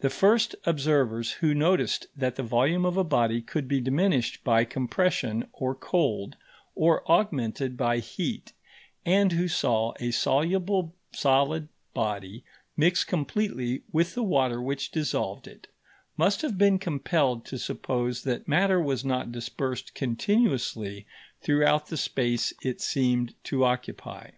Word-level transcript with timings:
The 0.00 0.10
first 0.10 0.56
observers 0.64 1.34
who 1.34 1.54
noticed 1.54 2.08
that 2.16 2.34
the 2.34 2.42
volume 2.42 2.84
of 2.84 2.96
a 2.96 3.04
body 3.04 3.40
could 3.40 3.68
be 3.68 3.80
diminished 3.80 4.42
by 4.42 4.64
compression 4.64 5.46
or 5.52 5.72
cold, 5.72 6.34
or 6.74 7.08
augmented 7.08 7.76
by 7.76 7.98
heat, 7.98 8.52
and 9.04 9.30
who 9.30 9.46
saw 9.46 9.92
a 10.00 10.10
soluble 10.10 10.96
solid 11.12 11.68
body 11.94 12.42
mix 12.76 13.04
completely 13.04 13.84
with 13.92 14.14
the 14.16 14.24
water 14.24 14.60
which 14.60 14.90
dissolved 14.90 15.46
it, 15.46 15.68
must 16.16 16.42
have 16.42 16.58
been 16.58 16.80
compelled 16.80 17.44
to 17.44 17.56
suppose 17.56 18.24
that 18.24 18.48
matter 18.48 18.80
was 18.80 19.04
not 19.04 19.30
dispersed 19.30 19.94
continuously 19.94 21.06
throughout 21.40 21.86
the 21.86 21.96
space 21.96 22.52
it 22.62 22.80
seemed 22.80 23.32
to 23.44 23.64
occupy. 23.64 24.30